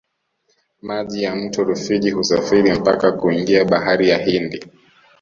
maji 0.81 1.23
ya 1.23 1.35
mto 1.35 1.63
rufiji 1.63 2.11
husafiri 2.11 2.73
mpaka 2.79 3.11
kuingia 3.11 3.65
bahari 3.65 4.09
ya 4.09 4.17
hindi 4.17 4.63